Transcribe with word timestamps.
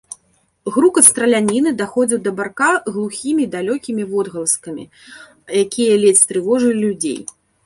Грукат 0.75 1.05
страляніны 1.09 1.73
даходзіў 1.81 2.19
да 2.27 2.31
барка 2.39 2.69
глухімі, 2.95 3.43
далёкімі 3.57 4.03
водгаласкамі, 4.15 4.83
якія 5.63 5.93
ледзь 6.07 6.27
трывожылі 6.33 6.79
людзей. 6.89 7.19